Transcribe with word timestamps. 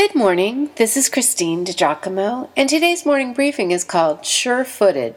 Good 0.00 0.14
morning. 0.14 0.70
This 0.76 0.96
is 0.96 1.10
Christine 1.10 1.66
DiGiacomo, 1.66 2.48
and 2.56 2.70
today's 2.70 3.04
morning 3.04 3.34
briefing 3.34 3.70
is 3.70 3.84
called 3.84 4.24
Sure 4.24 4.64
Footed. 4.64 5.14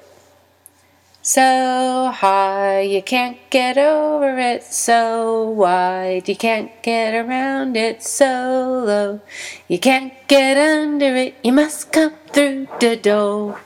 So 1.21 2.11
high 2.13 2.81
you 2.81 3.01
can't 3.01 3.37
get 3.49 3.77
over 3.77 4.37
it, 4.37 4.61
so 4.61 5.49
wide 5.49 6.27
you 6.27 6.35
can't 6.35 6.69
get 6.83 7.13
around 7.13 7.77
it, 7.77 8.03
so 8.03 8.83
low 8.85 9.21
you 9.69 9.79
can't 9.79 10.11
get 10.27 10.57
under 10.57 11.15
it, 11.15 11.35
you 11.45 11.53
must 11.53 11.93
come 11.93 12.15
through 12.33 12.67
the 12.81 12.97
door. 12.97 13.61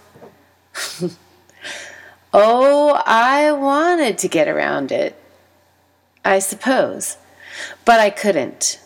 oh, 2.32 3.02
I 3.08 3.52
wanted 3.54 4.20
to 4.20 4.28
get 4.28 4.48
around 4.48 4.92
it, 4.92 5.20
I 6.24 6.38
suppose, 6.38 7.18
but 7.86 8.00
I 8.00 8.12
couldn't. 8.12 8.80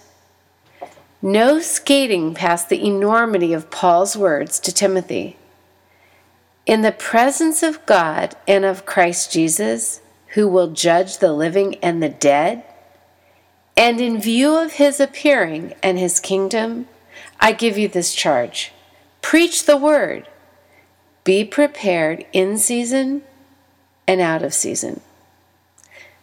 No 1.23 1.59
skating 1.59 2.33
past 2.33 2.69
the 2.69 2.83
enormity 2.83 3.53
of 3.53 3.69
Paul's 3.69 4.17
words 4.17 4.59
to 4.61 4.73
Timothy. 4.73 5.37
In 6.65 6.81
the 6.81 6.91
presence 6.91 7.61
of 7.61 7.85
God 7.85 8.35
and 8.47 8.65
of 8.65 8.87
Christ 8.87 9.31
Jesus, 9.31 10.01
who 10.29 10.47
will 10.47 10.71
judge 10.71 11.19
the 11.19 11.31
living 11.31 11.75
and 11.75 12.01
the 12.01 12.09
dead, 12.09 12.63
and 13.77 14.01
in 14.01 14.19
view 14.19 14.57
of 14.57 14.73
his 14.73 14.99
appearing 14.99 15.75
and 15.83 15.99
his 15.99 16.19
kingdom, 16.19 16.87
I 17.39 17.51
give 17.51 17.77
you 17.77 17.87
this 17.87 18.15
charge 18.15 18.71
preach 19.21 19.65
the 19.65 19.77
word, 19.77 20.27
be 21.23 21.45
prepared 21.45 22.25
in 22.33 22.57
season 22.57 23.21
and 24.07 24.19
out 24.19 24.41
of 24.41 24.55
season. 24.55 25.01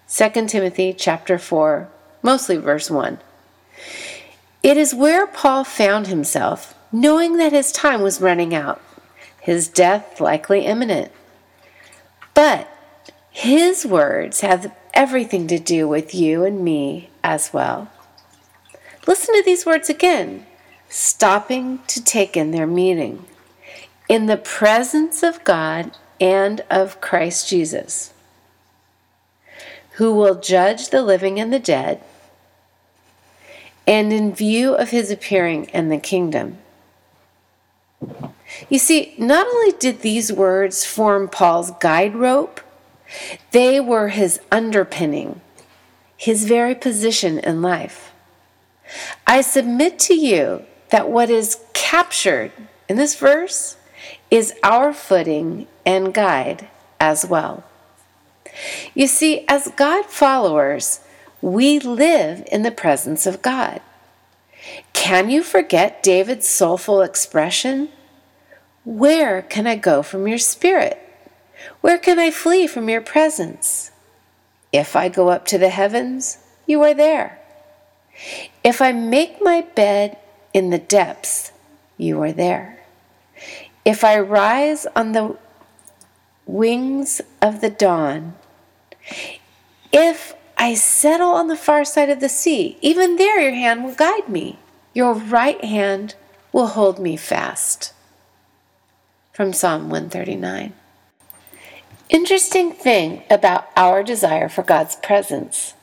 2 0.08 0.46
Timothy 0.48 0.92
chapter 0.92 1.38
4, 1.38 1.88
mostly 2.22 2.56
verse 2.56 2.90
1. 2.90 3.18
It 4.68 4.76
is 4.76 4.94
where 4.94 5.26
Paul 5.26 5.64
found 5.64 6.08
himself, 6.08 6.74
knowing 6.92 7.38
that 7.38 7.54
his 7.54 7.72
time 7.72 8.02
was 8.02 8.20
running 8.20 8.54
out, 8.54 8.82
his 9.40 9.66
death 9.66 10.20
likely 10.20 10.66
imminent. 10.66 11.10
But 12.34 12.68
his 13.30 13.86
words 13.86 14.42
have 14.42 14.70
everything 14.92 15.46
to 15.46 15.58
do 15.58 15.88
with 15.88 16.14
you 16.14 16.44
and 16.44 16.62
me 16.62 17.08
as 17.24 17.50
well. 17.50 17.90
Listen 19.06 19.34
to 19.36 19.42
these 19.42 19.64
words 19.64 19.88
again, 19.88 20.44
stopping 20.90 21.78
to 21.86 22.04
take 22.04 22.36
in 22.36 22.50
their 22.50 22.66
meaning. 22.66 23.24
In 24.06 24.26
the 24.26 24.36
presence 24.36 25.22
of 25.22 25.42
God 25.44 25.92
and 26.20 26.60
of 26.68 27.00
Christ 27.00 27.48
Jesus, 27.48 28.12
who 29.92 30.12
will 30.12 30.38
judge 30.38 30.90
the 30.90 31.00
living 31.00 31.40
and 31.40 31.50
the 31.54 31.58
dead 31.58 32.02
and 33.88 34.12
in 34.12 34.34
view 34.34 34.74
of 34.74 34.90
his 34.90 35.10
appearing 35.10 35.64
in 35.72 35.88
the 35.88 35.96
kingdom. 35.96 36.58
You 38.68 38.78
see, 38.78 39.14
not 39.16 39.46
only 39.46 39.72
did 39.78 40.02
these 40.02 40.30
words 40.30 40.84
form 40.84 41.26
Paul's 41.26 41.70
guide 41.80 42.14
rope, 42.14 42.60
they 43.50 43.80
were 43.80 44.08
his 44.08 44.40
underpinning, 44.52 45.40
his 46.18 46.44
very 46.44 46.74
position 46.74 47.38
in 47.38 47.62
life. 47.62 48.12
I 49.26 49.40
submit 49.40 49.98
to 50.00 50.14
you 50.14 50.64
that 50.90 51.08
what 51.08 51.30
is 51.30 51.58
captured 51.72 52.52
in 52.90 52.98
this 52.98 53.14
verse 53.14 53.76
is 54.30 54.52
our 54.62 54.92
footing 54.92 55.66
and 55.86 56.12
guide 56.12 56.68
as 57.00 57.24
well. 57.24 57.64
You 58.94 59.06
see, 59.06 59.46
as 59.48 59.72
God 59.76 60.04
followers, 60.04 61.00
we 61.40 61.78
live 61.78 62.46
in 62.50 62.62
the 62.62 62.70
presence 62.70 63.26
of 63.26 63.42
God. 63.42 63.80
Can 64.92 65.30
you 65.30 65.42
forget 65.42 66.02
David's 66.02 66.48
soulful 66.48 67.00
expression? 67.00 67.88
Where 68.84 69.42
can 69.42 69.66
I 69.66 69.76
go 69.76 70.02
from 70.02 70.26
your 70.26 70.38
spirit? 70.38 70.98
Where 71.80 71.98
can 71.98 72.18
I 72.18 72.30
flee 72.30 72.66
from 72.66 72.88
your 72.88 73.00
presence? 73.00 73.90
If 74.72 74.96
I 74.96 75.08
go 75.08 75.28
up 75.28 75.44
to 75.46 75.58
the 75.58 75.70
heavens, 75.70 76.38
you 76.66 76.82
are 76.82 76.94
there. 76.94 77.38
If 78.64 78.82
I 78.82 78.92
make 78.92 79.40
my 79.40 79.62
bed 79.62 80.18
in 80.52 80.70
the 80.70 80.78
depths, 80.78 81.52
you 81.96 82.20
are 82.22 82.32
there. 82.32 82.80
If 83.84 84.04
I 84.04 84.18
rise 84.18 84.86
on 84.94 85.12
the 85.12 85.36
wings 86.46 87.20
of 87.40 87.60
the 87.60 87.70
dawn, 87.70 88.34
if 89.92 90.34
I 90.58 90.74
settle 90.74 91.30
on 91.30 91.46
the 91.46 91.56
far 91.56 91.84
side 91.84 92.10
of 92.10 92.18
the 92.18 92.28
sea. 92.28 92.76
Even 92.82 93.14
there, 93.16 93.40
your 93.40 93.54
hand 93.54 93.84
will 93.84 93.94
guide 93.94 94.28
me. 94.28 94.58
Your 94.92 95.14
right 95.14 95.62
hand 95.64 96.16
will 96.52 96.66
hold 96.66 96.98
me 96.98 97.16
fast. 97.16 97.92
From 99.32 99.52
Psalm 99.52 99.82
139. 99.88 100.72
Interesting 102.08 102.72
thing 102.72 103.22
about 103.30 103.68
our 103.76 104.02
desire 104.02 104.48
for 104.48 104.64
God's 104.64 104.96
presence. 104.96 105.74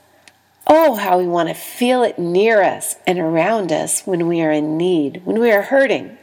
Oh, 0.67 0.95
how 0.95 1.19
we 1.19 1.27
want 1.27 1.47
to 1.47 1.55
feel 1.55 2.03
it 2.03 2.19
near 2.19 2.61
us 2.61 2.97
and 3.07 3.17
around 3.17 3.71
us 3.71 4.01
when 4.01 4.27
we 4.27 4.41
are 4.41 4.51
in 4.51 4.75
need, 4.75 5.21
when 5.23 5.39
we 5.39 5.51
are 5.51 5.61
hurting. 5.61 6.17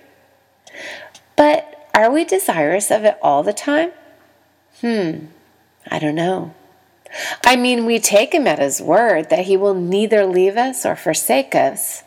But 1.37 1.89
are 1.95 2.11
we 2.11 2.25
desirous 2.25 2.91
of 2.91 3.05
it 3.05 3.17
all 3.23 3.43
the 3.43 3.53
time? 3.53 3.93
Hmm, 4.81 5.27
I 5.91 5.99
don't 5.99 6.17
know. 6.17 6.53
I 7.45 7.57
mean, 7.57 7.85
we 7.85 7.99
take 7.99 8.35
him 8.35 8.47
at 8.47 8.59
his 8.59 8.81
word 8.81 9.31
that 9.31 9.47
he 9.47 9.57
will 9.57 9.75
neither 9.75 10.25
leave 10.25 10.57
us 10.57 10.87
or 10.87 10.97
forsake 10.97 11.55
us. 11.55 12.03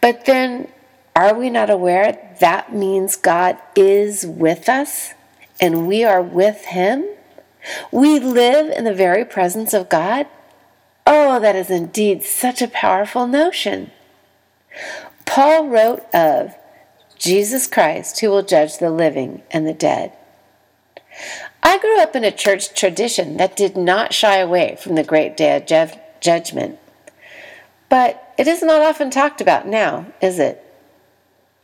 But 0.00 0.26
then, 0.26 0.68
are 1.14 1.34
we 1.34 1.48
not 1.48 1.70
aware 1.70 2.36
that 2.40 2.74
means 2.74 3.16
God 3.16 3.56
is 3.74 4.26
with 4.26 4.68
us 4.68 5.14
and 5.60 5.88
we 5.88 6.04
are 6.04 6.22
with 6.22 6.66
him? 6.66 7.06
We 7.90 8.18
live 8.18 8.70
in 8.70 8.84
the 8.84 8.94
very 8.94 9.24
presence 9.24 9.72
of 9.72 9.88
God? 9.88 10.26
Oh, 11.06 11.40
that 11.40 11.56
is 11.56 11.70
indeed 11.70 12.22
such 12.22 12.60
a 12.60 12.68
powerful 12.68 13.26
notion. 13.26 13.92
Paul 15.24 15.68
wrote 15.68 16.04
of 16.14 16.54
Jesus 17.18 17.66
Christ 17.66 18.20
who 18.20 18.30
will 18.30 18.42
judge 18.42 18.78
the 18.78 18.90
living 18.90 19.42
and 19.50 19.66
the 19.66 19.72
dead. 19.72 20.12
I 21.66 21.78
grew 21.78 22.00
up 22.00 22.14
in 22.14 22.22
a 22.22 22.30
church 22.30 22.74
tradition 22.74 23.38
that 23.38 23.56
did 23.56 23.76
not 23.76 24.14
shy 24.14 24.36
away 24.36 24.78
from 24.80 24.94
the 24.94 25.02
great 25.02 25.36
day 25.36 25.56
of 25.56 25.66
ju- 25.66 25.98
judgment. 26.20 26.78
But 27.88 28.32
it 28.38 28.46
is 28.46 28.62
not 28.62 28.82
often 28.82 29.10
talked 29.10 29.40
about 29.40 29.66
now, 29.66 30.06
is 30.22 30.38
it? 30.38 30.62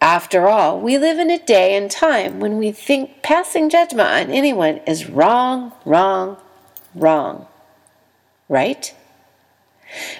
After 0.00 0.48
all, 0.48 0.80
we 0.80 0.98
live 0.98 1.20
in 1.20 1.30
a 1.30 1.38
day 1.38 1.76
and 1.76 1.88
time 1.88 2.40
when 2.40 2.58
we 2.58 2.72
think 2.72 3.22
passing 3.22 3.70
judgment 3.70 4.08
on 4.08 4.32
anyone 4.32 4.78
is 4.88 5.08
wrong, 5.08 5.70
wrong, 5.84 6.36
wrong. 6.96 7.46
Right? 8.48 8.92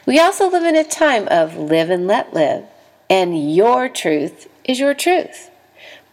We 0.07 0.21
also 0.21 0.49
live 0.49 0.63
in 0.63 0.77
a 0.77 0.85
time 0.85 1.27
of 1.27 1.57
live 1.57 1.91
and 1.91 2.07
let 2.07 2.33
live, 2.33 2.67
and 3.11 3.53
your 3.53 3.89
truth 3.89 4.47
is 4.63 4.79
your 4.79 4.95
truth. 4.95 5.51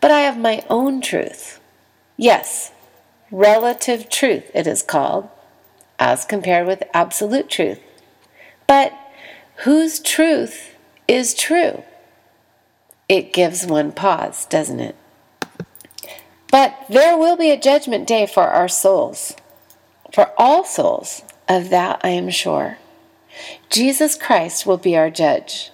But 0.01 0.09
I 0.09 0.21
have 0.21 0.39
my 0.39 0.63
own 0.71 1.01
truth. 1.01 1.59
Yes, 2.17 2.71
relative 3.31 4.09
truth, 4.09 4.49
it 4.53 4.67
is 4.67 4.83
called, 4.83 5.29
as 5.97 6.25
compared 6.25 6.67
with 6.67 6.83
absolute 6.93 7.49
truth. 7.49 7.79
But 8.67 8.93
whose 9.63 9.99
truth 9.99 10.75
is 11.07 11.33
true? 11.33 11.83
It 13.07 13.33
gives 13.33 13.65
one 13.65 13.91
pause, 13.91 14.45
doesn't 14.45 14.79
it? 14.79 14.95
But 16.51 16.75
there 16.89 17.17
will 17.17 17.37
be 17.37 17.51
a 17.51 17.59
judgment 17.59 18.07
day 18.07 18.25
for 18.25 18.43
our 18.43 18.67
souls, 18.67 19.35
for 20.13 20.31
all 20.37 20.63
souls, 20.63 21.23
of 21.47 21.69
that 21.69 21.99
I 22.03 22.09
am 22.09 22.29
sure. 22.29 22.77
Jesus 23.69 24.15
Christ 24.15 24.65
will 24.65 24.77
be 24.77 24.95
our 24.95 25.09
judge. 25.09 25.71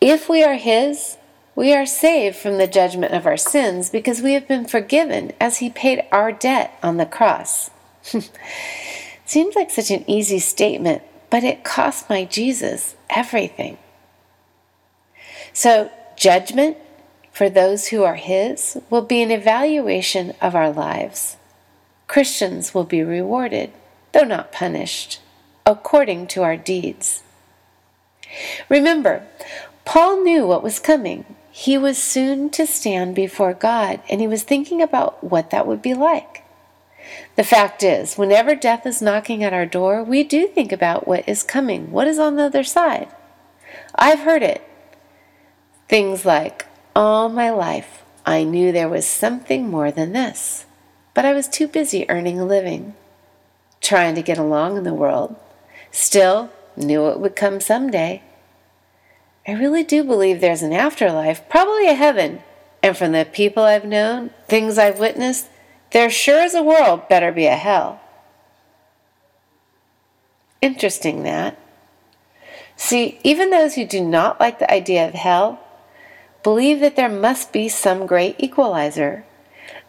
If 0.00 0.28
we 0.28 0.42
are 0.42 0.54
His, 0.54 1.16
we 1.60 1.74
are 1.74 1.84
saved 1.84 2.36
from 2.36 2.56
the 2.56 2.66
judgment 2.66 3.12
of 3.12 3.26
our 3.26 3.36
sins 3.36 3.90
because 3.90 4.22
we 4.22 4.32
have 4.32 4.48
been 4.48 4.64
forgiven 4.64 5.30
as 5.38 5.58
He 5.58 5.68
paid 5.68 6.02
our 6.10 6.32
debt 6.32 6.78
on 6.82 6.96
the 6.96 7.04
cross. 7.04 7.68
Seems 9.26 9.54
like 9.54 9.70
such 9.70 9.90
an 9.90 10.08
easy 10.08 10.38
statement, 10.38 11.02
but 11.28 11.44
it 11.44 11.62
cost 11.62 12.08
my 12.08 12.24
Jesus 12.24 12.96
everything. 13.10 13.76
So, 15.52 15.90
judgment 16.16 16.78
for 17.30 17.50
those 17.50 17.88
who 17.88 18.04
are 18.04 18.14
His 18.14 18.78
will 18.88 19.02
be 19.02 19.20
an 19.20 19.30
evaluation 19.30 20.32
of 20.40 20.54
our 20.54 20.72
lives. 20.72 21.36
Christians 22.06 22.72
will 22.72 22.84
be 22.84 23.02
rewarded, 23.02 23.70
though 24.12 24.24
not 24.24 24.50
punished, 24.50 25.20
according 25.66 26.28
to 26.28 26.42
our 26.42 26.56
deeds. 26.56 27.22
Remember, 28.70 29.26
Paul 29.84 30.22
knew 30.22 30.46
what 30.46 30.62
was 30.62 30.78
coming. 30.78 31.36
He 31.50 31.76
was 31.76 31.98
soon 31.98 32.50
to 32.50 32.66
stand 32.66 33.14
before 33.14 33.54
God, 33.54 34.00
and 34.08 34.20
he 34.20 34.26
was 34.26 34.42
thinking 34.42 34.80
about 34.80 35.22
what 35.24 35.50
that 35.50 35.66
would 35.66 35.82
be 35.82 35.94
like. 35.94 36.44
The 37.36 37.44
fact 37.44 37.82
is, 37.82 38.16
whenever 38.16 38.54
death 38.54 38.86
is 38.86 39.02
knocking 39.02 39.42
at 39.42 39.52
our 39.52 39.66
door, 39.66 40.04
we 40.04 40.22
do 40.22 40.46
think 40.46 40.70
about 40.70 41.08
what 41.08 41.28
is 41.28 41.42
coming, 41.42 41.90
what 41.90 42.06
is 42.06 42.18
on 42.18 42.36
the 42.36 42.44
other 42.44 42.62
side. 42.62 43.08
I've 43.94 44.20
heard 44.20 44.42
it. 44.42 44.62
Things 45.88 46.24
like, 46.24 46.66
All 46.94 47.28
my 47.28 47.50
life, 47.50 48.04
I 48.24 48.44
knew 48.44 48.70
there 48.70 48.88
was 48.88 49.06
something 49.06 49.68
more 49.68 49.90
than 49.90 50.12
this, 50.12 50.66
but 51.14 51.24
I 51.24 51.32
was 51.32 51.48
too 51.48 51.66
busy 51.66 52.08
earning 52.08 52.38
a 52.38 52.44
living, 52.44 52.94
trying 53.80 54.14
to 54.14 54.22
get 54.22 54.38
along 54.38 54.76
in 54.76 54.84
the 54.84 54.94
world. 54.94 55.34
Still, 55.90 56.50
knew 56.76 57.08
it 57.08 57.18
would 57.18 57.34
come 57.34 57.60
someday. 57.60 58.22
I 59.46 59.52
really 59.52 59.82
do 59.82 60.04
believe 60.04 60.40
there's 60.40 60.62
an 60.62 60.72
afterlife, 60.72 61.48
probably 61.48 61.88
a 61.88 61.94
heaven. 61.94 62.40
And 62.82 62.96
from 62.96 63.12
the 63.12 63.26
people 63.30 63.64
I've 63.64 63.84
known, 63.84 64.30
things 64.48 64.78
I've 64.78 64.98
witnessed, 64.98 65.46
there 65.92 66.10
sure 66.10 66.40
as 66.40 66.54
a 66.54 66.62
world 66.62 67.08
better 67.08 67.32
be 67.32 67.46
a 67.46 67.56
hell. 67.56 68.00
Interesting 70.60 71.22
that. 71.24 71.58
See, 72.76 73.18
even 73.24 73.50
those 73.50 73.74
who 73.74 73.84
do 73.84 74.00
not 74.00 74.40
like 74.40 74.58
the 74.58 74.70
idea 74.70 75.06
of 75.06 75.14
hell 75.14 75.60
believe 76.42 76.80
that 76.80 76.96
there 76.96 77.10
must 77.10 77.52
be 77.52 77.68
some 77.68 78.06
great 78.06 78.36
equalizer, 78.38 79.24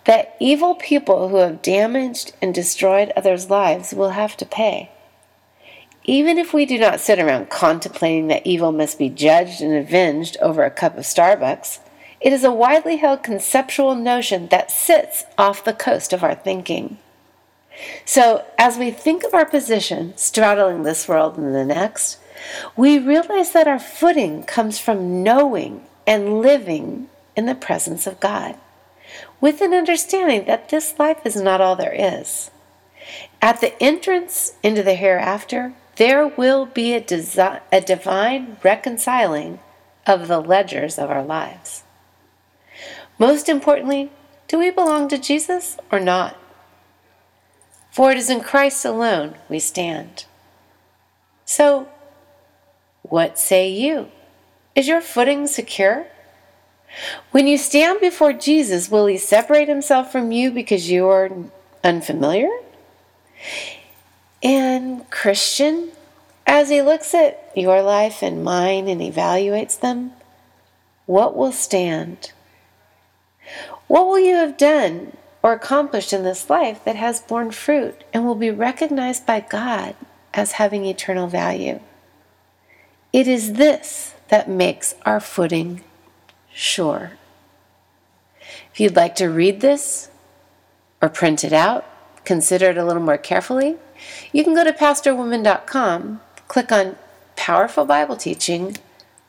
that 0.05 0.35
evil 0.39 0.75
people 0.75 1.29
who 1.29 1.37
have 1.37 1.61
damaged 1.61 2.33
and 2.41 2.53
destroyed 2.53 3.13
others' 3.15 3.49
lives 3.49 3.93
will 3.93 4.09
have 4.09 4.35
to 4.37 4.45
pay. 4.45 4.91
Even 6.03 6.37
if 6.37 6.53
we 6.53 6.65
do 6.65 6.79
not 6.79 6.99
sit 6.99 7.19
around 7.19 7.49
contemplating 7.49 8.27
that 8.27 8.45
evil 8.45 8.71
must 8.71 8.97
be 8.97 9.09
judged 9.09 9.61
and 9.61 9.75
avenged 9.75 10.35
over 10.41 10.63
a 10.63 10.71
cup 10.71 10.97
of 10.97 11.03
Starbucks, 11.03 11.79
it 12.19 12.33
is 12.33 12.43
a 12.43 12.51
widely 12.51 12.97
held 12.97 13.23
conceptual 13.23 13.95
notion 13.95 14.47
that 14.47 14.71
sits 14.71 15.25
off 15.37 15.63
the 15.63 15.73
coast 15.73 16.11
of 16.13 16.23
our 16.23 16.35
thinking. 16.35 16.97
So, 18.05 18.45
as 18.57 18.77
we 18.77 18.91
think 18.91 19.23
of 19.23 19.33
our 19.33 19.45
position 19.45 20.13
straddling 20.17 20.83
this 20.83 21.07
world 21.07 21.37
and 21.37 21.55
the 21.55 21.65
next, 21.65 22.17
we 22.75 22.99
realize 22.99 23.51
that 23.53 23.67
our 23.67 23.79
footing 23.79 24.43
comes 24.43 24.79
from 24.79 25.23
knowing 25.23 25.83
and 26.05 26.41
living 26.41 27.09
in 27.35 27.45
the 27.45 27.55
presence 27.55 28.05
of 28.05 28.19
God, 28.19 28.55
with 29.39 29.61
an 29.61 29.73
understanding 29.73 30.45
that 30.45 30.69
this 30.69 30.97
life 30.99 31.25
is 31.25 31.35
not 31.35 31.61
all 31.61 31.75
there 31.75 31.93
is. 31.93 32.51
At 33.41 33.61
the 33.61 33.81
entrance 33.81 34.53
into 34.63 34.83
the 34.83 34.95
hereafter, 34.95 35.73
there 36.01 36.27
will 36.27 36.65
be 36.65 36.95
a, 36.95 36.99
desi- 36.99 37.61
a 37.71 37.79
divine 37.79 38.57
reconciling 38.63 39.59
of 40.07 40.27
the 40.27 40.39
ledgers 40.39 40.97
of 40.97 41.11
our 41.11 41.21
lives. 41.21 41.83
Most 43.19 43.47
importantly, 43.47 44.09
do 44.47 44.57
we 44.57 44.71
belong 44.71 45.09
to 45.09 45.19
Jesus 45.19 45.77
or 45.91 45.99
not? 45.99 46.35
For 47.91 48.09
it 48.09 48.17
is 48.17 48.31
in 48.31 48.41
Christ 48.41 48.83
alone 48.83 49.35
we 49.47 49.59
stand. 49.59 50.25
So, 51.45 51.87
what 53.03 53.37
say 53.37 53.69
you? 53.69 54.09
Is 54.73 54.87
your 54.87 55.01
footing 55.01 55.45
secure? 55.45 56.07
When 57.29 57.45
you 57.45 57.59
stand 57.59 58.01
before 58.01 58.33
Jesus, 58.33 58.89
will 58.89 59.05
he 59.05 59.19
separate 59.19 59.67
himself 59.67 60.11
from 60.11 60.31
you 60.31 60.49
because 60.49 60.89
you 60.89 61.07
are 61.09 61.29
unfamiliar? 61.83 62.49
And, 64.43 65.09
Christian, 65.09 65.91
as 66.47 66.69
he 66.69 66.81
looks 66.81 67.13
at 67.13 67.51
your 67.55 67.81
life 67.81 68.21
and 68.21 68.43
mine 68.43 68.87
and 68.87 68.99
evaluates 69.01 69.79
them, 69.79 70.13
what 71.05 71.35
will 71.35 71.51
stand? 71.51 72.31
What 73.87 74.07
will 74.07 74.19
you 74.19 74.35
have 74.35 74.57
done 74.57 75.17
or 75.43 75.53
accomplished 75.53 76.13
in 76.13 76.23
this 76.23 76.49
life 76.49 76.83
that 76.85 76.95
has 76.95 77.19
borne 77.19 77.51
fruit 77.51 78.03
and 78.13 78.25
will 78.25 78.35
be 78.35 78.51
recognized 78.51 79.25
by 79.25 79.41
God 79.41 79.95
as 80.33 80.53
having 80.53 80.85
eternal 80.85 81.27
value? 81.27 81.79
It 83.11 83.27
is 83.27 83.53
this 83.53 84.15
that 84.29 84.49
makes 84.49 84.95
our 85.05 85.19
footing 85.19 85.83
sure. 86.53 87.13
If 88.73 88.79
you'd 88.79 88.95
like 88.95 89.15
to 89.15 89.27
read 89.27 89.59
this 89.59 90.09
or 91.01 91.09
print 91.09 91.43
it 91.43 91.53
out, 91.53 91.85
consider 92.23 92.69
it 92.69 92.77
a 92.77 92.85
little 92.85 93.01
more 93.01 93.17
carefully, 93.17 93.75
you 94.31 94.43
can 94.43 94.53
go 94.53 94.63
to 94.63 94.73
pastorwoman.com, 94.73 96.21
click 96.47 96.71
on 96.71 96.95
Powerful 97.35 97.85
Bible 97.85 98.17
Teaching, 98.17 98.77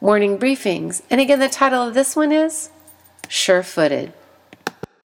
Morning 0.01 0.39
Briefings, 0.39 1.03
and 1.11 1.21
again, 1.21 1.39
the 1.39 1.49
title 1.49 1.87
of 1.87 1.95
this 1.95 2.17
one 2.17 2.33
is 2.33 2.71
Sure 3.29 3.63
Footed. 3.63 4.13